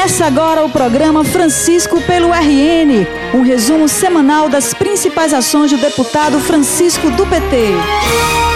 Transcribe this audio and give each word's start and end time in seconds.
Começa 0.00 0.24
agora 0.24 0.64
o 0.64 0.70
programa 0.70 1.22
Francisco 1.22 2.00
pelo 2.00 2.30
RN, 2.32 3.06
um 3.34 3.42
resumo 3.42 3.86
semanal 3.86 4.48
das 4.48 4.72
principais 4.72 5.34
ações 5.34 5.70
do 5.70 5.76
deputado 5.76 6.40
Francisco 6.40 7.10
do 7.10 7.26
PT. 7.26 8.49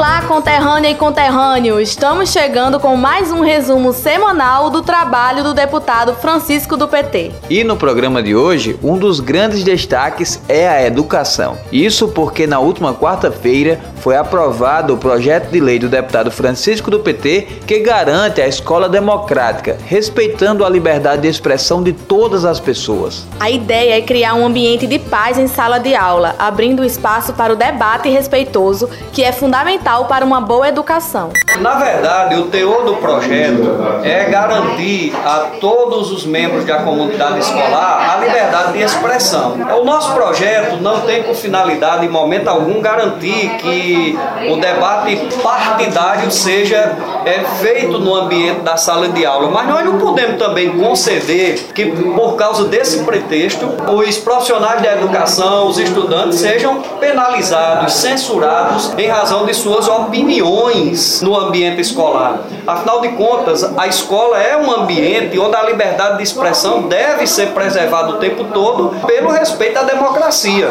Olá, 0.00 0.22
conterrânea 0.22 0.88
e 0.88 0.94
conterrâneo! 0.94 1.78
Estamos 1.78 2.32
chegando 2.32 2.80
com 2.80 2.96
mais 2.96 3.30
um 3.30 3.42
resumo 3.42 3.92
semanal 3.92 4.70
do 4.70 4.80
trabalho 4.80 5.44
do 5.44 5.52
deputado 5.52 6.14
Francisco 6.14 6.74
do 6.74 6.88
PT. 6.88 7.32
E 7.50 7.62
no 7.62 7.76
programa 7.76 8.22
de 8.22 8.34
hoje, 8.34 8.78
um 8.82 8.96
dos 8.96 9.20
grandes 9.20 9.62
destaques 9.62 10.40
é 10.48 10.66
a 10.66 10.86
educação. 10.86 11.58
Isso 11.70 12.08
porque 12.08 12.46
na 12.46 12.58
última 12.58 12.94
quarta-feira 12.94 13.78
foi 13.96 14.16
aprovado 14.16 14.94
o 14.94 14.96
projeto 14.96 15.50
de 15.50 15.60
lei 15.60 15.78
do 15.78 15.86
deputado 15.86 16.30
Francisco 16.30 16.90
do 16.90 17.00
PT 17.00 17.60
que 17.66 17.80
garante 17.80 18.40
a 18.40 18.48
escola 18.48 18.88
democrática, 18.88 19.76
respeitando 19.84 20.64
a 20.64 20.70
liberdade 20.70 21.20
de 21.20 21.28
expressão 21.28 21.82
de 21.82 21.92
todas 21.92 22.46
as 22.46 22.58
pessoas. 22.58 23.26
A 23.38 23.50
ideia 23.50 23.98
é 23.98 24.00
criar 24.00 24.32
um 24.32 24.46
ambiente 24.46 24.86
de 24.86 24.98
paz 24.98 25.38
em 25.38 25.46
sala 25.46 25.78
de 25.78 25.94
aula, 25.94 26.34
abrindo 26.38 26.82
espaço 26.82 27.34
para 27.34 27.52
o 27.52 27.56
debate 27.56 28.08
respeitoso, 28.08 28.88
que 29.12 29.22
é 29.22 29.30
fundamental 29.30 29.89
para 29.98 30.24
uma 30.24 30.40
boa 30.40 30.68
educação. 30.68 31.32
Na 31.58 31.74
verdade, 31.74 32.36
o 32.36 32.44
teor 32.46 32.84
do 32.84 32.94
projeto 32.96 33.76
é 34.04 34.24
garantir 34.30 35.12
a 35.26 35.58
todos 35.60 36.12
os 36.12 36.24
membros 36.24 36.64
da 36.64 36.78
comunidade 36.82 37.40
escolar 37.40 38.14
a 38.14 38.24
liberdade 38.24 38.72
de 38.74 38.84
expressão. 38.84 39.56
O 39.80 39.84
nosso 39.84 40.12
projeto 40.14 40.76
não 40.80 41.00
tem 41.00 41.24
por 41.24 41.34
finalidade, 41.34 42.06
em 42.06 42.08
momento 42.08 42.46
algum, 42.48 42.80
garantir 42.80 43.50
que 43.58 44.16
o 44.48 44.56
debate 44.56 45.16
partidário 45.42 46.30
seja 46.30 46.96
é, 47.24 47.40
feito 47.60 47.98
no 47.98 48.14
ambiente 48.14 48.60
da 48.60 48.76
sala 48.76 49.08
de 49.08 49.26
aula. 49.26 49.50
Mas 49.50 49.68
nós 49.68 49.84
não 49.84 49.98
podemos 49.98 50.38
também 50.38 50.78
conceder 50.78 51.58
que, 51.74 51.86
por 51.86 52.36
causa 52.36 52.64
desse 52.64 53.02
pretexto, 53.02 53.66
os 53.92 54.18
profissionais 54.18 54.80
da 54.80 54.94
educação, 54.94 55.66
os 55.66 55.78
estudantes, 55.78 56.38
sejam 56.38 56.80
penalizados, 57.00 57.92
censurados 57.94 58.92
em 58.96 59.08
razão 59.08 59.44
de 59.44 59.52
suas 59.80 59.88
opiniões 59.88 61.22
no 61.22 61.36
ambiente 61.36 61.80
escolar. 61.80 62.40
Afinal 62.66 63.00
de 63.00 63.08
contas, 63.10 63.64
a 63.76 63.86
escola 63.86 64.40
é 64.40 64.56
um 64.56 64.70
ambiente 64.70 65.38
onde 65.38 65.56
a 65.56 65.62
liberdade 65.62 66.18
de 66.18 66.22
expressão 66.22 66.82
deve 66.82 67.26
ser 67.26 67.48
preservada 67.48 68.10
o 68.10 68.16
tempo 68.18 68.44
todo 68.44 68.94
pelo 69.06 69.30
respeito 69.30 69.78
à 69.78 69.82
democracia. 69.82 70.68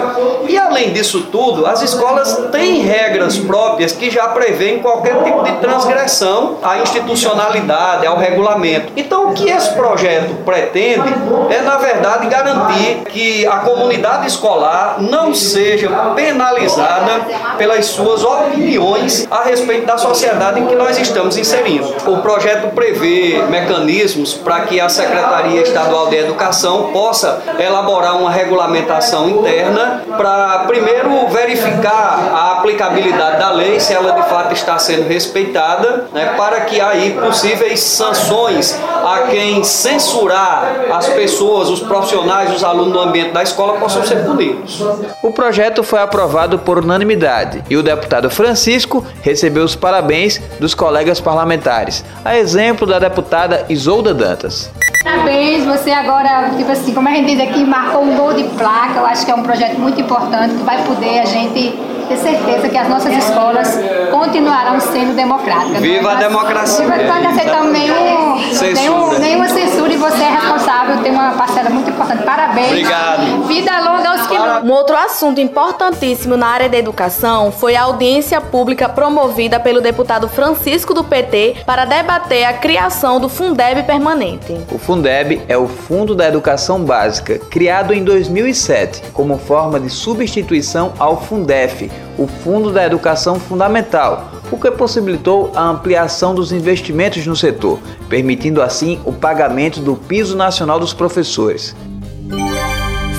E 0.47 0.57
além 0.57 0.91
disso 0.91 1.27
tudo, 1.31 1.65
as 1.65 1.81
escolas 1.81 2.49
têm 2.51 2.81
regras 2.81 3.37
próprias 3.37 3.91
que 3.91 4.09
já 4.09 4.27
prevêem 4.27 4.79
qualquer 4.79 5.23
tipo 5.23 5.43
de 5.43 5.53
transgressão 5.53 6.57
à 6.61 6.77
institucionalidade, 6.79 8.05
ao 8.05 8.17
regulamento. 8.17 8.91
Então, 8.95 9.29
o 9.29 9.33
que 9.33 9.49
esse 9.49 9.73
projeto 9.73 10.43
pretende 10.45 11.09
é, 11.49 11.61
na 11.61 11.77
verdade, 11.77 12.27
garantir 12.27 13.03
que 13.09 13.47
a 13.47 13.57
comunidade 13.57 14.27
escolar 14.27 14.97
não 14.99 15.33
seja 15.33 15.89
penalizada 16.15 17.21
pelas 17.57 17.85
suas 17.87 18.23
opiniões 18.23 18.88
a 19.29 19.43
respeito 19.43 19.85
da 19.85 19.97
sociedade 19.97 20.59
em 20.59 20.67
que 20.67 20.75
nós 20.75 20.97
estamos 20.97 21.37
inserindo. 21.37 21.87
O 22.07 22.17
projeto 22.17 22.73
prevê 22.73 23.41
mecanismos 23.49 24.33
para 24.33 24.61
que 24.61 24.79
a 24.79 24.89
Secretaria 24.89 25.61
Estadual 25.61 26.07
de 26.07 26.17
Educação 26.17 26.91
possa 26.91 27.41
elaborar 27.59 28.17
uma 28.17 28.31
regulamentação 28.31 29.29
interna 29.29 30.03
para, 30.17 30.65
primeiro, 30.67 31.27
verificar 31.27 32.31
a 32.33 32.51
aplicabilidade 32.57 33.37
da 33.37 33.51
lei, 33.51 33.79
se 33.79 33.93
ela 33.93 34.11
de 34.13 34.29
fato 34.29 34.53
está 34.53 34.77
sendo 34.79 35.07
respeitada, 35.07 36.05
né, 36.13 36.33
para 36.37 36.61
que 36.61 36.79
aí 36.81 37.17
possíveis 37.21 37.79
sanções 37.79 38.79
a 39.03 39.27
quem 39.29 39.63
censurar 39.63 40.71
as 40.91 41.07
pessoas, 41.09 41.69
os 41.69 41.79
profissionais, 41.79 42.53
os 42.55 42.63
alunos 42.63 42.93
do 42.93 42.99
ambiente 42.99 43.31
da 43.31 43.43
escola 43.43 43.77
possam 43.79 44.03
ser 44.03 44.23
punidos. 44.25 44.81
O 45.23 45.31
projeto 45.31 45.83
foi 45.83 45.99
aprovado 45.99 46.59
por 46.59 46.79
unanimidade 46.79 47.63
e 47.69 47.77
o 47.77 47.83
deputado 47.83 48.29
Francisco 48.29 48.78
recebeu 49.21 49.63
os 49.63 49.75
parabéns 49.75 50.41
dos 50.59 50.73
colegas 50.73 51.19
parlamentares, 51.19 52.03
a 52.23 52.37
exemplo 52.37 52.85
da 52.85 52.99
deputada 52.99 53.65
Isolda 53.69 54.13
Dantas. 54.13 54.71
Parabéns, 55.03 55.65
você 55.65 55.91
agora, 55.91 56.51
tipo 56.57 56.71
assim, 56.71 56.93
como 56.93 57.07
a 57.07 57.11
gente 57.11 57.35
diz 57.35 57.39
aqui, 57.39 57.63
marcou 57.63 58.03
um 58.03 58.15
gol 58.17 58.33
de 58.33 58.43
placa. 58.57 58.99
Eu 58.99 59.05
acho 59.05 59.25
que 59.25 59.31
é 59.31 59.35
um 59.35 59.43
projeto 59.43 59.79
muito 59.79 59.99
importante 59.99 60.55
que 60.55 60.63
vai 60.63 60.83
poder 60.83 61.19
a 61.19 61.25
gente 61.25 61.73
ter 62.09 62.17
certeza 62.17 62.67
que 62.67 62.77
as 62.77 62.89
nossas 62.89 63.15
escolas 63.15 63.79
continuarão 64.11 64.79
sendo 64.79 65.15
democráticas. 65.15 65.79
Viva 65.79 66.11
a 66.11 66.15
democracia! 66.15 66.85
Não 66.85 67.13
pode 67.13 67.27
aceitar 67.27 67.63
nenhum, 67.65 68.35
nenhum, 68.73 69.19
nenhuma 69.19 69.47
censura 69.47 69.93
e 69.93 69.97
você 69.97 70.23
é 70.23 70.29
responsável, 70.29 71.03
tem 71.03 71.11
uma 71.11 71.33
parcela 71.33 71.69
muito 71.69 71.89
importante. 71.89 72.23
Parabéns. 72.23 72.67
Obrigado. 72.67 73.43
Vida 73.47 73.79
longa 73.79 74.09
aos 74.09 74.27
que 74.27 74.33
não. 74.37 74.63
Um 74.65 74.71
outro 74.71 74.95
assunto 74.95 75.39
importantíssimo 75.39 76.35
na 76.35 76.47
área 76.47 76.67
da 76.67 76.77
educação 76.77 77.51
foi 77.51 77.75
a 77.75 77.83
audiência 77.83 78.41
pública 78.41 78.89
promovida 78.89 79.59
pelo 79.59 79.79
deputado 79.79 80.27
Francisco 80.27 80.93
do 80.93 81.03
PT 81.03 81.57
para 81.65 81.85
debater 81.85 82.45
a 82.45 82.53
criação 82.53 83.19
do 83.19 83.29
Fundeb 83.29 83.83
permanente. 83.83 84.57
O 84.71 84.79
Fundeb 84.79 85.41
é 85.47 85.57
o 85.57 85.67
Fundo 85.67 86.15
da 86.15 86.27
Educação 86.27 86.83
Básica, 86.83 87.37
criado 87.37 87.93
em 87.93 88.03
2007 88.03 89.03
como 89.13 89.37
forma 89.37 89.79
de 89.79 89.89
substituição 89.89 90.93
ao 90.97 91.21
Fundef, 91.21 91.89
o 92.17 92.27
Fundo 92.27 92.71
da 92.71 92.85
Educação 92.85 93.39
Fundamental, 93.39 94.31
o 94.51 94.57
que 94.57 94.69
possibilitou 94.71 95.51
a 95.55 95.63
ampliação 95.63 96.33
dos 96.33 96.51
investimentos 96.51 97.25
no 97.25 97.35
setor, 97.35 97.79
permitindo 98.07 98.61
assim 98.61 98.99
o 99.05 99.13
pagamento 99.13 99.79
do 99.79 99.95
piso 99.95 100.35
nacional 100.35 100.79
dos 100.79 100.93
professores. 100.93 101.75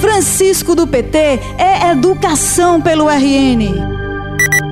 Francisco 0.00 0.74
do 0.74 0.86
PT 0.86 1.18
é 1.58 1.90
educação 1.92 2.80
pelo 2.80 3.08
RN 3.08 3.99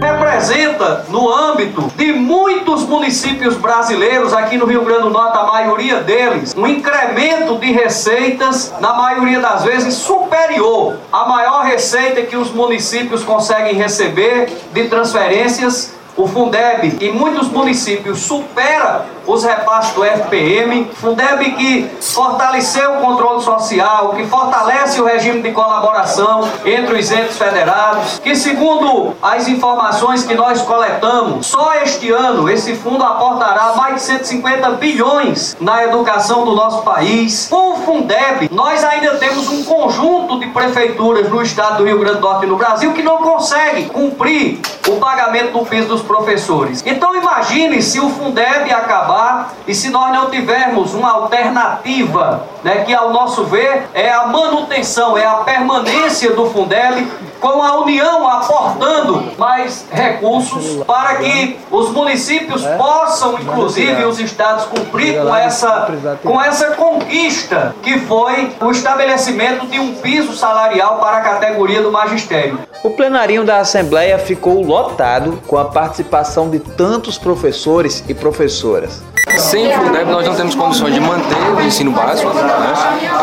representa 0.01 1.07
no 1.09 1.33
âmbito 1.33 1.91
de 1.97 2.13
muitos 2.13 2.85
municípios 2.85 3.57
brasileiros, 3.57 4.33
aqui 4.33 4.57
no 4.57 4.67
Rio 4.67 4.85
Grande 4.85 5.03
do 5.03 5.11
Norte, 5.11 5.37
a 5.37 5.45
maioria 5.45 6.01
deles, 6.01 6.55
um 6.57 6.67
incremento 6.67 7.57
de 7.57 7.73
receitas, 7.73 8.73
na 8.81 8.95
maioria 8.95 9.41
das 9.41 9.65
vezes 9.65 9.95
superior 9.95 10.97
à 11.13 11.29
maior 11.29 11.65
receita 11.65 12.23
que 12.23 12.37
os 12.37 12.51
municípios 12.53 13.25
conseguem 13.25 13.75
receber 13.75 14.51
de 14.73 14.85
transferências. 14.85 15.98
O 16.19 16.27
Fundeb, 16.27 16.99
em 17.01 17.13
muitos 17.13 17.47
municípios, 17.49 18.19
supera 18.19 19.07
os 19.25 19.45
repasses 19.45 19.93
do 19.93 20.05
FPM, 20.05 20.91
Fundeb 20.95 21.53
que 21.53 21.89
fortaleceu 22.01 22.95
o 22.95 23.01
controle 23.01 23.41
social, 23.41 24.15
que 24.15 24.27
fortalece 24.27 25.01
o 25.01 25.05
regime 25.05 25.43
de 25.43 25.53
colaboração 25.53 26.49
entre 26.65 26.99
os 26.99 27.13
entes 27.13 27.39
federados, 27.39 28.19
que 28.19 28.35
segundo 28.35 29.15
as 29.23 29.47
informações 29.47 30.25
que 30.25 30.35
nós 30.35 30.61
coletamos, 30.63 31.47
só 31.47 31.75
este 31.75 32.11
ano 32.11 32.49
esse 32.49 32.75
fundo 32.75 33.05
aportará 33.05 33.75
mais 33.77 33.97
de 33.97 34.01
150 34.03 34.71
bilhões 34.71 35.57
na 35.61 35.85
educação 35.85 36.45
do 36.45 36.53
nosso 36.53 36.83
país. 36.83 37.47
Com 37.49 37.75
o 37.75 37.77
Fundeb, 37.85 38.49
nós 38.51 38.83
ainda 38.83 39.19
temos 39.19 39.49
um 39.51 39.63
conjunto 39.63 40.41
de 40.41 40.47
prefeituras 40.47 41.29
no 41.29 41.41
estado 41.43 41.79
do 41.79 41.85
Rio 41.85 42.01
Grande 42.01 42.17
do 42.17 42.23
Norte 42.23 42.45
e 42.45 42.49
no 42.49 42.57
Brasil 42.57 42.93
que 42.93 43.03
não 43.03 43.19
conseguem 43.19 43.87
cumprir 43.89 44.59
o 44.89 44.97
pagamento 44.97 45.53
do 45.53 45.67
piso 45.67 45.87
dos 45.87 46.08
professores. 46.09 46.83
Então 46.85 47.15
imagine 47.15 47.81
se 47.83 48.01
o 48.01 48.09
Fundeb 48.09 48.73
acabar 48.73 49.53
e 49.67 49.75
se 49.75 49.91
nós 49.91 50.13
não 50.13 50.31
tivermos 50.31 50.95
uma 50.95 51.13
alternativa, 51.13 52.49
né, 52.65 52.83
que 52.85 52.95
ao 52.95 53.13
nosso 53.13 53.45
ver 53.45 53.87
é 53.95 54.11
a 54.11 54.27
manutenção, 54.27 55.17
é 55.17 55.25
a 55.25 55.35
permanência 55.35 56.33
do 56.33 56.51
Fundeb, 56.51 57.07
com 57.41 57.63
a 57.63 57.81
União 57.81 58.27
aportando 58.29 59.33
mais 59.39 59.85
recursos 59.91 60.85
para 60.85 61.17
que 61.17 61.59
os 61.71 61.91
municípios 61.91 62.65
possam, 62.77 63.35
inclusive 63.35 64.05
os 64.05 64.19
estados, 64.19 64.65
cumprir 64.65 65.23
com 65.23 65.35
essa, 65.35 65.89
com 66.23 66.41
essa 66.41 66.73
conquista 66.73 67.75
que 67.83 67.99
foi 68.01 68.53
o 68.61 68.71
estabelecimento 68.71 69.67
de 69.67 69.79
um 69.79 69.95
piso 69.95 70.35
salarial 70.35 70.99
para 70.99 71.19
a 71.19 71.21
categoria 71.21 71.83
do 71.83 71.91
magistério. 71.91 72.59
O 72.83 72.91
plenarinho 72.91 73.45
da 73.45 73.59
Assembleia 73.59 74.19
ficou 74.19 74.63
lotado 74.63 75.41
com 75.47 75.59
a 75.59 75.65
participação 75.67 76.49
de 76.51 76.59
tantos 76.59 77.19
professores 77.19 78.05
e 78.09 78.15
professoras. 78.15 79.03
Sem 79.37 79.73
Fundeb 79.73 80.11
nós 80.11 80.27
não 80.27 80.35
temos 80.35 80.55
condições 80.55 80.95
de 80.95 81.01
manter 81.01 81.37
o 81.57 81.61
ensino 81.61 81.93
básico, 81.93 82.33
né? 82.33 82.73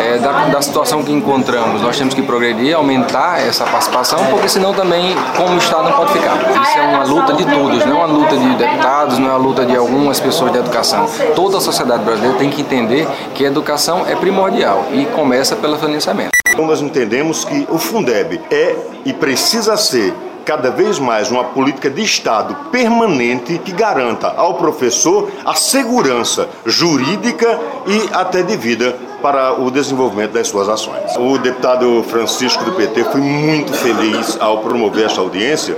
é, 0.01 0.17
da, 0.19 0.45
da, 0.45 0.61
situação 0.61 1.03
que 1.03 1.11
encontramos, 1.11 1.81
nós 1.81 1.97
temos 1.97 2.13
que 2.13 2.21
progredir, 2.21 2.75
aumentar 2.75 3.41
essa 3.41 3.65
participação, 3.65 4.04
porque 4.29 4.47
senão 4.47 4.73
também, 4.73 5.15
como 5.35 5.55
o 5.55 5.57
Estado, 5.57 5.85
não 5.85 5.93
pode 5.93 6.13
ficar. 6.13 6.35
Isso 6.61 6.77
é 6.77 6.81
uma 6.81 7.03
luta 7.03 7.33
de 7.33 7.45
todos, 7.45 7.85
não 7.85 8.01
é 8.01 8.05
uma 8.05 8.17
luta 8.17 8.37
de 8.37 8.55
deputados, 8.55 9.17
não 9.17 9.27
é 9.27 9.31
uma 9.31 9.37
luta 9.37 9.65
de 9.65 9.75
algumas 9.75 10.19
pessoas 10.19 10.51
de 10.51 10.59
educação. 10.59 11.07
Toda 11.35 11.57
a 11.57 11.61
sociedade 11.61 12.03
brasileira 12.03 12.37
tem 12.37 12.49
que 12.49 12.61
entender 12.61 13.07
que 13.33 13.43
a 13.43 13.47
educação 13.47 14.05
é 14.05 14.15
primordial 14.15 14.85
e 14.91 15.05
começa 15.07 15.55
pelo 15.55 15.77
financiamento. 15.77 16.31
Então 16.47 16.67
nós 16.67 16.81
entendemos 16.81 17.43
que 17.43 17.67
o 17.69 17.79
Fundeb 17.79 18.39
é 18.51 18.75
e 19.03 19.11
precisa 19.11 19.75
ser 19.75 20.13
cada 20.45 20.69
vez 20.69 20.99
mais 20.99 21.31
uma 21.31 21.43
política 21.43 21.89
de 21.89 22.03
Estado 22.03 22.55
permanente 22.71 23.57
que 23.57 23.71
garanta 23.71 24.27
ao 24.37 24.53
professor 24.53 25.31
a 25.43 25.55
segurança 25.55 26.47
jurídica 26.63 27.59
e 27.87 28.09
até 28.13 28.43
de 28.43 28.55
vida 28.55 28.95
para 29.25 29.59
o 29.59 29.71
desenvolvimento 29.71 30.33
das 30.33 30.49
suas 30.49 30.69
ações. 30.69 31.17
O 31.17 31.39
deputado 31.39 32.03
Francisco 32.03 32.63
do 32.63 32.73
PT 32.73 33.05
foi 33.05 33.21
muito 33.21 33.73
feliz 33.73 34.37
ao 34.39 34.59
promover 34.59 35.07
esta 35.07 35.19
audiência, 35.19 35.75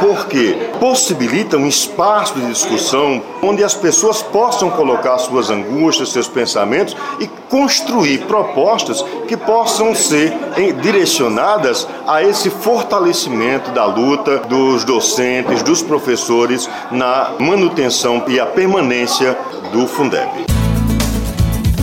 porque 0.00 0.68
possibilita 0.80 1.56
um 1.56 1.68
espaço 1.68 2.34
de 2.34 2.48
discussão 2.48 3.22
onde 3.40 3.62
as 3.62 3.72
pessoas 3.72 4.20
possam 4.20 4.68
colocar 4.70 5.16
suas 5.18 5.48
angústias, 5.48 6.08
seus 6.08 6.26
pensamentos 6.26 6.96
e 7.20 7.28
construir 7.48 8.18
propostas 8.26 9.00
que 9.28 9.36
possam 9.36 9.94
ser 9.94 10.36
direcionadas 10.82 11.86
a 12.04 12.20
esse 12.24 12.50
fortalecimento 12.50 13.70
da 13.70 13.84
luta 13.84 14.38
dos 14.38 14.82
docentes, 14.82 15.62
dos 15.62 15.82
professores 15.82 16.68
na 16.90 17.30
manutenção 17.38 18.24
e 18.26 18.40
a 18.40 18.46
permanência 18.46 19.38
do 19.70 19.86
Fundeb. 19.86 20.57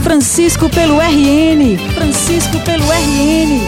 Francisco 0.05 0.69
pelo 0.69 0.99
RN. 0.99 1.79
Francisco 1.95 2.59
pelo 2.59 2.85
RN. 2.85 3.59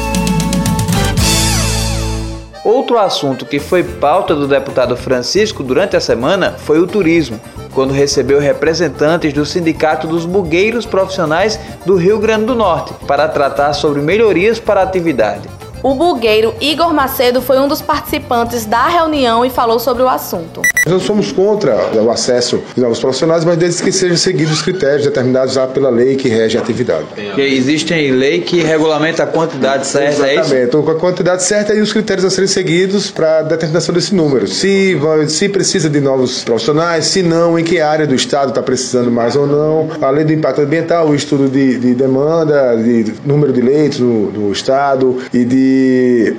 Outro 2.64 3.00
assunto 3.00 3.44
que 3.44 3.60
foi 3.60 3.84
pauta 3.84 4.36
do 4.36 4.48
deputado 4.48 4.96
Francisco 4.96 5.64
durante 5.64 5.98
a 5.98 6.00
semana 6.00 6.52
foi 6.52 6.78
o 6.80 6.86
turismo, 6.86 7.42
quando 7.74 7.92
recebeu 7.92 8.40
representantes 8.40 9.34
do 9.34 9.48
Sindicato 9.48 10.06
dos 10.06 10.28
Bugueiros 10.28 10.86
Profissionais 10.86 11.60
do 11.88 11.96
Rio 11.96 12.20
Grande 12.20 12.46
do 12.46 12.54
Norte 12.54 12.94
para 13.08 13.28
tratar 13.28 13.74
sobre 13.74 14.00
melhorias 14.00 14.60
para 14.60 14.82
a 14.82 14.84
atividade. 14.84 15.57
O 15.88 15.96
bugueiro 15.96 16.54
Igor 16.60 16.94
Macedo 16.94 17.42
foi 17.42 17.58
um 17.60 17.66
dos 17.66 17.82
participantes 17.82 18.66
da 18.66 18.90
reunião 18.90 19.46
e 19.46 19.50
falou 19.50 19.80
sobre 19.80 20.04
o 20.04 20.10
assunto. 20.10 20.62
Nós 20.86 21.04
somos 21.04 21.32
contra 21.32 21.78
o 21.94 22.12
acesso 22.12 22.62
de 22.76 22.82
novos 22.82 23.00
profissionais, 23.00 23.46
mas 23.46 23.56
desde 23.56 23.82
que 23.82 23.92
sejam 23.94 24.18
seguidos 24.18 24.56
os 24.56 24.62
critérios 24.62 25.06
determinados 25.06 25.54
já 25.54 25.66
pela 25.66 25.90
lei 25.90 26.18
que 26.18 26.28
rege 26.28 26.58
a 26.58 26.62
atividade. 26.62 27.06
Porque 27.16 27.40
existe 27.40 27.94
lei 27.94 28.42
que 28.42 28.62
regulamenta 28.62 29.24
a 29.24 29.28
quantidade 29.28 29.88
certa, 29.88 30.28
Exatamente. 30.28 30.56
é 30.56 30.66
isso? 30.66 30.90
a 30.90 30.96
quantidade 30.96 31.44
certa 31.44 31.74
e 31.74 31.80
os 31.80 31.94
critérios 31.94 32.26
a 32.26 32.30
serem 32.30 32.50
seguidos 32.50 33.10
para 33.10 33.40
a 33.40 33.42
determinação 33.44 33.96
desse 33.96 34.14
número. 34.14 34.46
Se, 34.46 34.98
se 35.30 35.48
precisa 35.48 35.90
de 35.90 36.02
novos 36.02 36.44
profissionais, 36.44 37.06
se 37.06 37.24
não, 37.24 37.58
em 37.58 37.64
que 37.64 37.80
área 37.80 38.06
do 38.06 38.14
Estado 38.14 38.50
está 38.50 38.62
precisando 38.62 39.10
mais 39.10 39.38
ou 39.38 39.48
não, 39.48 39.88
além 40.02 40.26
do 40.26 40.34
impacto 40.34 40.60
ambiental, 40.60 41.08
o 41.08 41.16
estudo 41.16 41.48
de, 41.48 41.80
de 41.80 41.94
demanda, 41.94 42.76
de 42.76 43.14
número 43.26 43.54
de 43.54 43.62
leitos 43.62 44.00
no, 44.00 44.32
no 44.32 44.52
Estado 44.52 45.18
e 45.34 45.46
de 45.46 45.77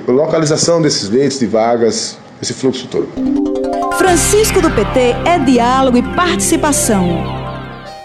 localização 0.07 0.81
desses 0.81 1.09
leitos, 1.09 1.39
de 1.39 1.47
vagas, 1.47 2.17
esse 2.41 2.53
fluxo 2.53 2.87
todo. 2.87 3.09
Francisco 3.97 4.61
do 4.61 4.71
PT 4.71 5.15
é 5.25 5.39
diálogo 5.39 5.97
e 5.97 6.03
participação. 6.15 7.39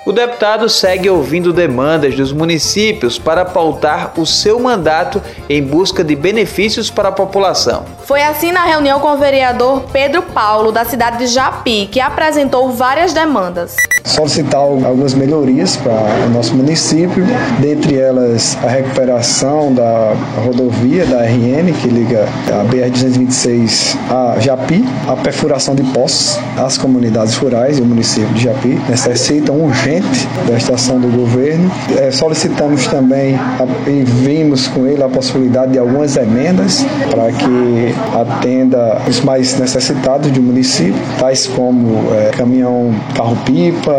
O 0.07 0.13
deputado 0.13 0.69
segue 0.69 1.09
ouvindo 1.09 1.51
demandas 1.51 2.15
dos 2.15 2.31
municípios 2.31 3.19
para 3.19 3.43
pautar 3.43 4.13
o 4.21 4.27
seu 4.27 4.61
mandato 4.61 5.23
em 5.49 5.63
busca 5.63 6.05
de 6.05 6.15
benefícios 6.15 6.91
para 6.91 7.09
a 7.09 7.13
população. 7.13 7.87
Foi 8.05 8.23
assim 8.23 8.53
na 8.53 8.65
reunião 8.65 9.01
com 9.01 9.13
o 9.13 9.17
vereador 9.17 9.85
Pedro 9.91 10.21
Paulo, 10.21 10.71
da 10.71 10.85
cidade 10.85 11.19
de 11.19 11.27
Japi, 11.29 11.89
que 11.91 12.01
apresentou 12.01 12.71
várias 12.71 13.15
demandas. 13.15 13.77
Solicitar 14.05 14.61
algumas 14.61 15.15
melhorias 15.15 15.77
para 15.77 16.27
o 16.27 16.31
nosso 16.31 16.55
município, 16.55 17.25
dentre 17.59 17.99
elas 17.99 18.55
a 18.62 18.69
recuperação 18.69 19.73
da 19.73 20.15
rodovia 20.45 21.06
da 21.06 21.23
RN, 21.23 21.73
que 21.81 21.89
liga 21.89 22.29
a 22.51 22.65
BR-226 22.67 23.97
a 24.11 24.39
Japi, 24.39 24.85
a 25.09 25.17
perfuração 25.17 25.75
de 25.75 25.83
poços, 25.85 26.39
as 26.59 26.77
comunidades 26.77 27.35
rurais 27.37 27.79
e 27.79 27.81
o 27.81 27.87
município 27.87 28.29
de 28.35 28.45
Japi 28.45 28.79
necessitam 28.91 29.59
urgente 29.65 30.29
da 30.47 30.55
estação 30.55 31.01
do 31.01 31.09
governo. 31.09 31.71
É, 31.97 32.11
solicitamos 32.11 32.87
também 32.87 33.39
e 33.87 34.05
vimos 34.05 34.69
com 34.69 34.87
ele 34.87 35.03
a 35.03 35.09
possibilidade 35.09 35.73
de 35.73 35.79
algumas 35.79 36.15
emendas 36.19 36.85
para 37.11 37.33
que 37.33 37.95
atenda 38.15 39.01
os 39.09 39.21
mais 39.23 39.59
necessitados 39.59 40.31
do 40.31 40.43
município, 40.43 40.95
tais 41.19 41.47
como 41.47 42.12
é, 42.12 42.31
caminhão 42.37 42.95
carro-pipa, 43.17 43.94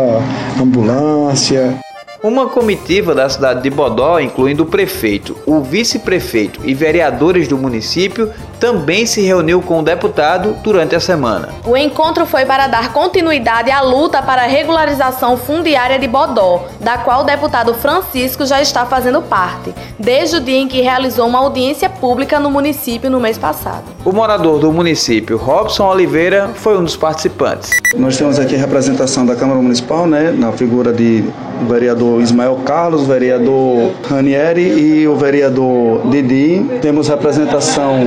ambulância. 0.60 1.78
Uma 2.22 2.48
comitiva 2.48 3.14
da 3.14 3.28
cidade 3.28 3.62
de 3.62 3.70
Bodó, 3.70 4.18
incluindo 4.18 4.62
o 4.64 4.66
prefeito, 4.66 5.36
o 5.46 5.60
vice-prefeito 5.60 6.60
e 6.64 6.74
vereadores 6.74 7.46
do 7.46 7.58
município, 7.58 8.32
também 8.58 9.06
se 9.06 9.20
reuniu 9.20 9.60
com 9.62 9.80
o 9.80 9.82
deputado 9.82 10.56
durante 10.62 10.94
a 10.94 11.00
semana. 11.00 11.48
O 11.64 11.76
encontro 11.76 12.26
foi 12.26 12.44
para 12.44 12.66
dar 12.66 12.92
continuidade 12.92 13.70
à 13.70 13.80
luta 13.80 14.22
para 14.22 14.42
a 14.42 14.46
regularização 14.46 15.36
fundiária 15.36 15.98
de 15.98 16.06
Bodó, 16.06 16.64
da 16.80 16.98
qual 16.98 17.22
o 17.22 17.24
deputado 17.24 17.74
Francisco 17.74 18.46
já 18.46 18.60
está 18.60 18.86
fazendo 18.86 19.22
parte, 19.22 19.74
desde 19.98 20.36
o 20.36 20.40
dia 20.40 20.58
em 20.58 20.68
que 20.68 20.80
realizou 20.80 21.26
uma 21.26 21.38
audiência 21.38 21.88
pública 21.88 22.38
no 22.40 22.50
município 22.50 23.10
no 23.10 23.20
mês 23.20 23.38
passado. 23.38 23.84
O 24.04 24.12
morador 24.12 24.58
do 24.58 24.72
município, 24.72 25.36
Robson 25.36 25.86
Oliveira, 25.88 26.50
foi 26.54 26.78
um 26.78 26.84
dos 26.84 26.96
participantes. 26.96 27.70
Nós 27.96 28.16
temos 28.16 28.38
aqui 28.38 28.54
a 28.54 28.58
representação 28.58 29.26
da 29.26 29.34
Câmara 29.34 29.60
Municipal, 29.60 30.06
né, 30.06 30.30
na 30.30 30.52
figura 30.52 30.92
de 30.92 31.24
vereador 31.68 32.20
Ismael 32.20 32.60
Carlos, 32.64 33.06
vereador 33.06 33.92
Ranieri 34.08 34.62
e 34.62 35.08
o 35.08 35.16
vereador 35.16 36.06
Didi. 36.10 36.64
Temos 36.80 37.08
representação 37.08 38.06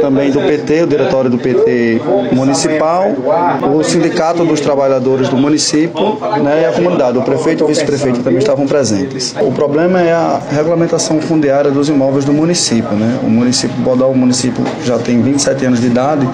também 0.00 0.30
do 0.30 0.40
PT, 0.40 0.82
o 0.82 0.86
diretório 0.86 1.30
do 1.30 1.38
PT 1.38 2.00
municipal, 2.32 3.06
o 3.74 3.82
sindicato 3.82 4.44
dos 4.44 4.60
trabalhadores 4.60 5.28
do 5.28 5.36
município 5.36 6.18
né, 6.42 6.62
e 6.62 6.64
a 6.64 6.72
comunidade. 6.72 7.18
O 7.18 7.22
prefeito 7.22 7.62
e 7.62 7.64
o 7.64 7.66
vice-prefeito 7.68 8.20
também 8.20 8.38
estavam 8.38 8.66
presentes. 8.66 9.34
O 9.40 9.52
problema 9.52 10.00
é 10.00 10.12
a 10.12 10.40
regulamentação 10.50 11.20
fundiária 11.20 11.70
dos 11.70 11.88
imóveis 11.88 12.24
do 12.24 12.32
município. 12.32 12.96
Né? 12.96 13.18
O 13.22 13.28
município 13.28 13.76
Bodal, 13.78 14.10
o 14.10 14.16
município 14.16 14.62
já 14.84 14.98
tem 14.98 15.20
27 15.20 15.66
anos 15.66 15.80
de 15.80 15.86
idade, 15.86 16.28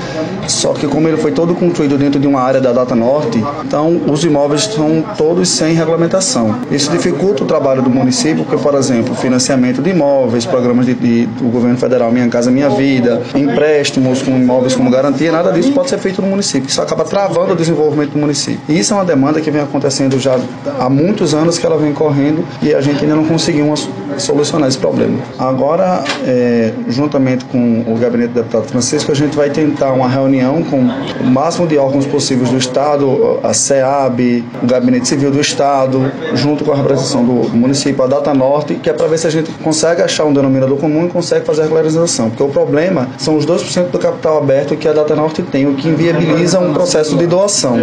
só 0.49 0.73
que 0.73 0.87
como 0.87 1.09
ele 1.09 1.17
foi 1.17 1.33
todo 1.33 1.55
construído 1.55 1.99
dentro 1.99 2.21
de 2.21 2.27
uma 2.27 2.41
área 2.41 2.61
da 2.61 2.73
Data 2.73 2.95
Norte, 2.95 3.43
então 3.65 4.01
os 4.09 4.25
imóveis 4.25 4.63
estão 4.63 5.05
todos 5.17 5.49
sem 5.49 5.75
regulamentação. 5.75 6.57
Isso 6.71 6.91
dificulta 6.91 7.45
o 7.45 7.47
trabalho 7.47 7.83
do 7.83 7.91
município, 7.91 8.45
porque, 8.45 8.63
por 8.63 8.75
exemplo, 8.75 9.15
financiamento 9.15 9.83
de 9.83 9.91
imóveis, 9.91 10.45
programas 10.47 10.87
de, 10.87 10.95
de, 10.95 11.27
do 11.27 11.49
governo 11.49 11.77
federal 11.77 12.11
Minha 12.11 12.29
Casa 12.29 12.51
Minha 12.51 12.71
Vida, 12.71 13.23
empréstimos 13.53 14.23
com 14.23 14.33
imóveis 14.33 14.75
como 14.75 14.91
garantia, 14.91 15.33
nada 15.33 15.53
disso 15.53 15.73
pode 15.73 15.89
ser 15.89 15.99
feito 15.99 16.21
no 16.21 16.29
município. 16.29 16.69
Isso 16.69 16.81
acaba 16.81 17.05
travando 17.05 17.53
o 17.53 17.57
desenvolvimento 17.57 18.11
do 18.11 18.19
município. 18.19 18.61
E 18.69 18.79
isso 18.79 18.93
é 18.93 18.97
uma 18.97 19.05
demanda 19.05 19.41
que 19.41 19.51
vem 19.51 19.63
acontecendo 19.63 20.19
já 20.19 20.39
há 20.79 20.89
muitos 20.89 21.35
anos 21.35 21.59
que 21.59 21.67
ela 21.67 21.77
vem 21.77 21.93
correndo 21.93 22.45
e 22.63 22.75
a 22.75 22.81
gente 22.81 23.03
ainda 23.03 23.17
não 23.17 23.25
conseguiu 23.25 23.73
solucionar 24.19 24.69
esse 24.69 24.79
problema. 24.79 25.19
Agora, 25.39 26.03
é, 26.25 26.73
juntamente 26.89 27.45
com 27.47 27.85
o 27.87 27.97
gabinete 27.97 28.31
do 28.31 28.35
deputado 28.35 28.65
Francisco, 28.65 29.13
a 29.13 29.15
gente 29.15 29.37
vai 29.37 29.51
tentar 29.51 29.93
uma 29.93 30.09
reunião 30.09 30.63
com 30.63 30.79
o 30.79 31.25
máximo 31.25 31.67
de 31.67 31.77
órgãos 31.77 32.07
possíveis 32.07 32.51
do 32.51 32.57
Estado, 32.57 33.39
a 33.43 33.53
SEAB, 33.53 34.45
o 34.63 34.67
Gabinete 34.67 35.09
Civil 35.09 35.31
do 35.31 35.41
Estado, 35.41 36.11
junto 36.35 36.65
com 36.65 36.73
a 36.73 36.77
representação 36.77 37.25
do 37.25 37.49
município, 37.57 38.03
a 38.03 38.07
Data 38.07 38.33
Norte, 38.33 38.75
que 38.75 38.89
é 38.91 38.93
para 38.93 39.07
ver 39.07 39.19
se 39.19 39.27
a 39.27 39.31
gente 39.31 39.51
consegue 39.63 40.03
achar 40.03 40.25
um 40.25 40.33
denominador 40.33 40.77
comum 40.79 41.07
e 41.07 41.09
consegue 41.09 41.45
fazer 41.45 41.63
a 41.63 41.65
regularização. 41.65 42.31
Porque 42.31 42.43
o 42.43 42.49
problema 42.49 43.09
são 43.19 43.36
os 43.37 43.47
2% 43.47 43.91
do 43.91 43.99
capital 43.99 44.39
aberto 44.39 44.77
que 44.77 44.89
a 44.89 44.93
Data 44.93 45.15
Norte 45.15 45.43
tem, 45.43 45.67
o 45.67 45.75
que 45.75 45.89
inviabiliza 45.89 46.59
um 46.59 46.73
processo 46.73 47.17
de 47.17 47.27
doação. 47.27 47.79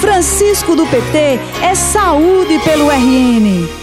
Francisco 0.00 0.74
do 0.74 0.86
PT 0.86 1.38
é 1.62 1.74
saúde 1.74 2.58
pelo 2.64 2.90
RN. 2.90 3.81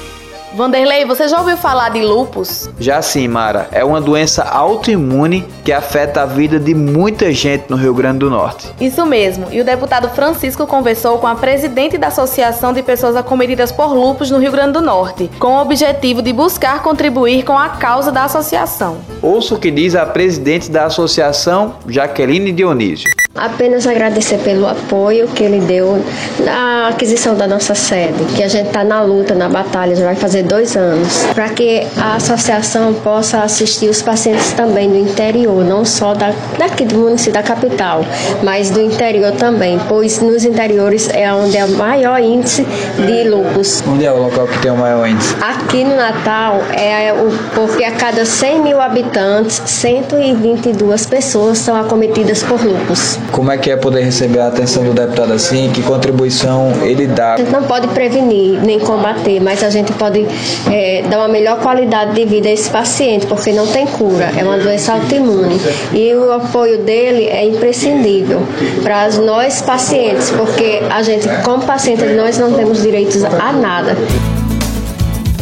Vanderlei, 0.59 1.05
você 1.05 1.25
já 1.25 1.39
ouviu 1.39 1.55
falar 1.55 1.87
de 1.87 2.01
lupus? 2.01 2.69
Já 2.77 3.01
sim, 3.01 3.29
Mara. 3.29 3.69
É 3.71 3.81
uma 3.81 4.01
doença 4.01 4.43
autoimune 4.43 5.47
que 5.63 5.71
afeta 5.71 6.23
a 6.23 6.25
vida 6.25 6.59
de 6.59 6.75
muita 6.75 7.31
gente 7.31 7.69
no 7.69 7.77
Rio 7.77 7.93
Grande 7.93 8.19
do 8.19 8.29
Norte. 8.29 8.67
Isso 8.77 9.05
mesmo. 9.05 9.47
E 9.53 9.61
o 9.61 9.63
deputado 9.63 10.09
Francisco 10.09 10.67
conversou 10.67 11.17
com 11.17 11.27
a 11.27 11.35
presidente 11.35 11.97
da 11.97 12.07
Associação 12.07 12.73
de 12.73 12.83
Pessoas 12.83 13.15
Acometidas 13.15 13.71
por 13.71 13.93
Lupus 13.93 14.31
no 14.31 14.37
Rio 14.37 14.51
Grande 14.51 14.73
do 14.73 14.81
Norte, 14.81 15.31
com 15.39 15.53
o 15.53 15.61
objetivo 15.61 16.21
de 16.21 16.33
buscar 16.33 16.83
contribuir 16.83 17.45
com 17.45 17.57
a 17.57 17.69
causa 17.69 18.11
da 18.11 18.25
associação. 18.25 18.97
Ouça 19.21 19.55
o 19.55 19.59
que 19.59 19.71
diz 19.71 19.95
a 19.95 20.05
presidente 20.05 20.69
da 20.69 20.87
associação, 20.87 21.75
Jaqueline 21.87 22.51
Dionísio. 22.51 23.09
Apenas 23.39 23.87
agradecer 23.87 24.37
pelo 24.39 24.67
apoio 24.67 25.27
que 25.27 25.43
ele 25.43 25.59
deu 25.59 26.03
na 26.43 26.89
aquisição 26.89 27.35
da 27.35 27.47
nossa 27.47 27.73
sede, 27.75 28.23
que 28.35 28.43
a 28.43 28.47
gente 28.47 28.67
está 28.67 28.83
na 28.83 29.01
luta, 29.01 29.33
na 29.33 29.49
batalha, 29.49 29.95
já 29.95 30.05
vai 30.05 30.15
fazer 30.15 30.43
dois 30.43 30.75
anos, 30.75 31.25
para 31.33 31.49
que 31.49 31.87
a 31.97 32.15
associação 32.15 32.93
possa 32.95 33.43
assistir 33.43 33.89
os 33.89 34.01
pacientes 34.01 34.51
também 34.53 34.89
do 34.89 34.97
interior, 34.97 35.63
não 35.63 35.85
só 35.85 36.13
da, 36.13 36.33
daqui 36.57 36.85
do 36.85 36.95
município 36.95 37.33
da 37.33 37.43
capital, 37.43 38.05
mas 38.43 38.69
do 38.69 38.81
interior 38.81 39.31
também, 39.33 39.79
pois 39.87 40.19
nos 40.19 40.43
interiores 40.45 41.09
é 41.09 41.31
onde 41.33 41.57
é 41.57 41.65
o 41.65 41.69
maior 41.69 42.19
índice 42.19 42.65
de 43.05 43.29
lupus. 43.29 43.83
Onde 43.87 44.05
é 44.05 44.11
o 44.11 44.21
local 44.21 44.47
que 44.47 44.59
tem 44.59 44.71
o 44.71 44.77
maior 44.77 45.07
índice? 45.07 45.35
Aqui 45.41 45.83
no 45.83 45.95
Natal 45.95 46.61
é 46.73 47.13
o 47.13 47.29
porque 47.53 47.83
a 47.83 47.91
cada 47.91 48.25
100 48.25 48.61
mil 48.61 48.81
habitantes, 48.81 49.61
122 49.65 51.05
pessoas 51.05 51.57
são 51.57 51.79
acometidas 51.79 52.43
por 52.43 52.63
lupus. 52.63 53.17
Como 53.31 53.51
é 53.51 53.57
que 53.57 53.71
é 53.71 53.75
poder 53.75 54.03
receber 54.03 54.39
a 54.39 54.47
atenção 54.47 54.83
do 54.83 54.93
deputado 54.93 55.33
assim? 55.33 55.71
Que 55.71 55.81
contribuição 55.81 56.71
ele 56.83 57.07
dá? 57.07 57.35
A 57.35 57.37
gente 57.37 57.51
não 57.51 57.63
pode 57.63 57.87
prevenir 57.89 58.59
nem 58.61 58.79
combater, 58.79 59.39
mas 59.39 59.63
a 59.63 59.69
gente 59.69 59.91
pode 59.93 60.25
é, 60.71 61.03
dar 61.09 61.19
uma 61.19 61.27
melhor 61.27 61.59
qualidade 61.59 62.13
de 62.13 62.25
vida 62.25 62.47
a 62.47 62.51
esse 62.51 62.69
paciente, 62.69 63.25
porque 63.27 63.51
não 63.51 63.67
tem 63.67 63.85
cura, 63.85 64.31
é 64.37 64.43
uma 64.43 64.57
doença 64.57 64.93
autoimune. 64.93 65.59
E 65.93 66.13
o 66.13 66.31
apoio 66.31 66.79
dele 66.79 67.27
é 67.27 67.45
imprescindível 67.45 68.41
para 68.83 69.09
nós 69.19 69.61
pacientes, 69.61 70.29
porque 70.31 70.81
a 70.89 71.01
gente, 71.01 71.27
como 71.43 71.63
paciente, 71.65 72.03
nós 72.05 72.37
não 72.37 72.53
temos 72.53 72.81
direitos 72.81 73.23
a 73.23 73.51
nada. 73.51 73.95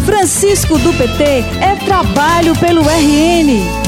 Francisco 0.06 0.78
do 0.80 0.94
PT 0.94 1.24
é 1.62 1.76
trabalho 1.86 2.56
pelo 2.58 2.82
RN. 2.82 3.87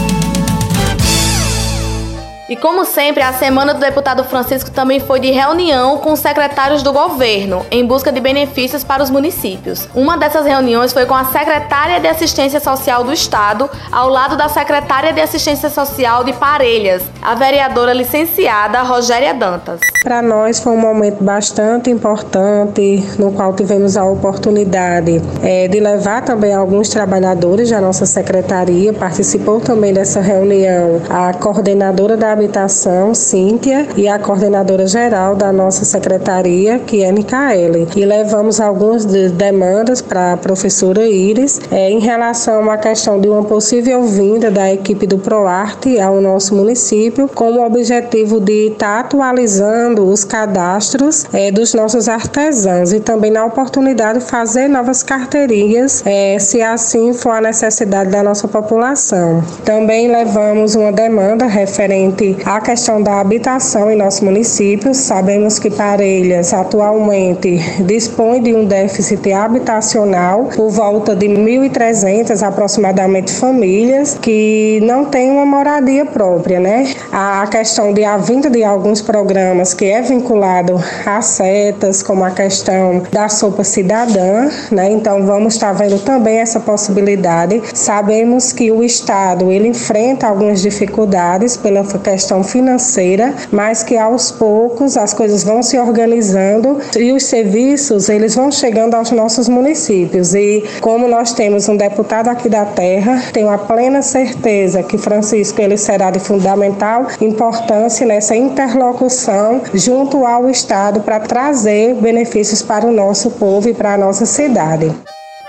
E 2.49 2.55
como 2.55 2.83
sempre, 2.83 3.21
a 3.21 3.31
semana 3.31 3.75
do 3.75 3.79
deputado 3.79 4.23
Francisco 4.23 4.71
também 4.71 4.99
foi 4.99 5.19
de 5.19 5.29
reunião 5.29 5.99
com 5.99 6.13
os 6.13 6.19
secretários 6.19 6.81
do 6.81 6.91
governo 6.91 7.63
em 7.69 7.85
busca 7.85 8.11
de 8.11 8.19
benefícios 8.19 8.83
para 8.83 9.03
os 9.03 9.11
municípios. 9.11 9.87
Uma 9.93 10.17
dessas 10.17 10.47
reuniões 10.47 10.91
foi 10.91 11.05
com 11.05 11.13
a 11.13 11.25
secretária 11.25 11.99
de 11.99 12.07
Assistência 12.07 12.59
Social 12.59 13.03
do 13.03 13.13
Estado, 13.13 13.69
ao 13.91 14.09
lado 14.09 14.35
da 14.35 14.49
secretária 14.49 15.13
de 15.13 15.21
Assistência 15.21 15.69
Social 15.69 16.23
de 16.23 16.33
Parelhas, 16.33 17.03
a 17.21 17.35
vereadora 17.35 17.93
licenciada 17.93 18.81
Rogéria 18.81 19.31
Dantas. 19.31 19.79
Para 20.01 20.21
nós 20.21 20.59
foi 20.59 20.71
um 20.71 20.79
momento 20.79 21.21
bastante 21.21 21.89
importante, 21.89 23.03
no 23.17 23.33
qual 23.33 23.53
tivemos 23.53 23.97
a 23.97 24.05
oportunidade 24.05 25.21
é, 25.43 25.67
de 25.67 25.77
levar 25.77 26.23
também 26.23 26.53
alguns 26.53 26.87
trabalhadores 26.87 27.69
da 27.69 27.81
nossa 27.81 28.05
secretaria. 28.05 28.93
Participou 28.93 29.59
também 29.59 29.93
dessa 29.93 30.21
reunião 30.21 31.01
a 31.09 31.33
coordenadora 31.33 32.15
da 32.15 32.31
Habitação, 32.31 33.13
Cíntia, 33.13 33.87
e 33.97 34.07
a 34.07 34.17
coordenadora 34.17 34.87
geral 34.87 35.35
da 35.35 35.51
nossa 35.51 35.83
secretaria, 35.83 36.79
que 36.79 37.03
é 37.03 37.11
Micaele. 37.11 37.85
E 37.93 38.05
levamos 38.05 38.61
algumas 38.61 39.05
de 39.05 39.27
demandas 39.27 40.01
para 40.01 40.31
a 40.31 40.37
professora 40.37 41.05
Iris 41.05 41.59
é, 41.69 41.91
em 41.91 41.99
relação 41.99 42.71
à 42.71 42.77
questão 42.77 43.19
de 43.19 43.27
uma 43.27 43.43
possível 43.43 44.03
vinda 44.03 44.49
da 44.49 44.71
equipe 44.71 45.05
do 45.05 45.17
ProArte 45.17 45.99
ao 45.99 46.21
nosso 46.21 46.55
município, 46.55 47.27
com 47.27 47.51
o 47.51 47.65
objetivo 47.65 48.39
de 48.39 48.67
estar 48.67 48.93
tá 48.93 48.99
atualizando 49.01 49.88
os 49.97 50.23
cadastros 50.23 51.25
é, 51.33 51.51
dos 51.51 51.73
nossos 51.73 52.07
artesãos 52.07 52.93
e 52.93 52.99
também 52.99 53.31
na 53.31 53.45
oportunidade 53.45 54.19
de 54.19 54.25
fazer 54.25 54.67
novas 54.67 55.03
carteirinhas, 55.03 56.03
é, 56.05 56.37
se 56.39 56.61
assim 56.61 57.13
for 57.13 57.31
a 57.31 57.41
necessidade 57.41 58.09
da 58.09 58.21
nossa 58.21 58.47
população. 58.47 59.43
Também 59.63 60.07
levamos 60.07 60.75
uma 60.75 60.91
demanda 60.91 61.45
referente 61.45 62.37
a 62.45 62.59
questão 62.61 63.01
da 63.01 63.19
habitação 63.19 63.89
em 63.91 63.95
nosso 63.95 64.23
município. 64.23 64.93
Sabemos 64.93 65.59
que 65.59 65.69
Parelhas 65.69 66.53
atualmente 66.53 67.57
dispõe 67.83 68.41
de 68.41 68.53
um 68.53 68.65
déficit 68.65 69.31
habitacional 69.31 70.49
por 70.55 70.69
volta 70.69 71.15
de 71.15 71.27
1.300 71.27 72.41
aproximadamente 72.45 73.31
famílias 73.31 74.17
que 74.21 74.79
não 74.83 75.05
têm 75.05 75.31
uma 75.31 75.45
moradia 75.45 76.05
própria, 76.05 76.59
né? 76.59 76.93
A 77.11 77.47
questão 77.47 77.93
de 77.93 78.03
a 78.03 78.17
vinda 78.17 78.49
de 78.49 78.63
alguns 78.63 79.01
programas 79.01 79.73
que 79.79 79.85
é 79.85 80.01
vinculado 80.01 80.77
a 81.05 81.21
setas, 81.21 82.03
como 82.03 82.25
a 82.25 82.31
questão 82.31 83.01
da 83.13 83.29
sopa 83.29 83.63
cidadã, 83.63 84.49
né? 84.69 84.91
Então 84.91 85.25
vamos 85.25 85.53
estar 85.53 85.71
vendo 85.71 85.97
também 85.99 86.39
essa 86.39 86.59
possibilidade. 86.59 87.63
Sabemos 87.73 88.51
que 88.51 88.73
o 88.73 88.83
Estado 88.83 89.49
ele 89.49 89.69
enfrenta 89.69 90.27
algumas 90.27 90.61
dificuldades 90.61 91.55
pela 91.55 91.85
questão 91.85 92.43
financeira, 92.43 93.33
mas 93.53 93.81
que 93.81 93.95
aos 93.95 94.31
poucos 94.31 94.97
as 94.97 95.13
coisas 95.13 95.45
vão 95.45 95.63
se 95.63 95.79
organizando 95.79 96.77
e 96.97 97.13
os 97.13 97.23
serviços 97.23 98.09
eles 98.09 98.35
vão 98.35 98.51
chegando 98.51 98.95
aos 98.95 99.11
nossos 99.11 99.47
municípios. 99.47 100.35
E 100.35 100.61
como 100.81 101.07
nós 101.07 101.31
temos 101.31 101.69
um 101.69 101.77
deputado 101.77 102.27
aqui 102.27 102.49
da 102.49 102.65
terra, 102.65 103.23
tenho 103.31 103.49
a 103.49 103.57
plena 103.57 104.01
certeza 104.01 104.83
que 104.83 104.97
Francisco 104.97 105.61
ele 105.61 105.77
será 105.77 106.11
de 106.11 106.19
fundamental 106.19 107.07
importância 107.21 108.05
nessa 108.05 108.35
interlocução 108.35 109.61
junto 109.73 110.25
ao 110.25 110.49
Estado 110.49 111.01
para 111.01 111.19
trazer 111.19 111.95
benefícios 111.95 112.61
para 112.61 112.85
o 112.85 112.91
nosso 112.91 113.31
povo 113.31 113.69
e 113.69 113.73
para 113.73 113.93
a 113.93 113.97
nossa 113.97 114.25
cidade. 114.25 114.93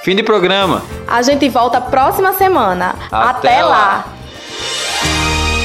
Fim 0.02 0.16
de 0.16 0.22
programa. 0.22 0.82
A 1.06 1.20
gente 1.22 1.48
volta 1.48 1.80
próxima 1.80 2.32
semana. 2.32 2.94
Até, 3.10 3.48
Até 3.48 3.62
lá. 3.62 3.68
lá. 3.68 4.04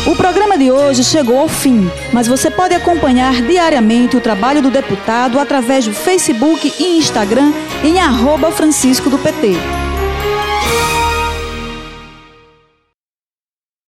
O 0.05 0.15
programa 0.15 0.55
de 0.55 0.71
hoje 0.71 1.03
chegou 1.03 1.39
ao 1.39 1.47
fim, 1.47 1.89
mas 2.13 2.27
você 2.27 2.51
pode 2.51 2.75
acompanhar 2.75 3.41
diariamente 3.41 4.15
o 4.15 4.21
trabalho 4.21 4.61
do 4.61 4.69
deputado 4.69 5.39
através 5.39 5.85
do 5.85 5.93
Facebook 5.93 6.71
e 6.79 6.97
Instagram 6.99 7.51
em 7.83 7.99
arroba 7.99 8.51
Francisco 8.51 9.09
do 9.09 9.17
PT. 9.17 9.55